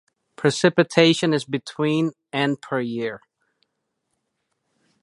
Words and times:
Precipitation 0.35 1.31
is 1.31 1.45
between 1.45 2.13
and 2.33 2.59
per 2.59 2.79
year. 2.79 3.21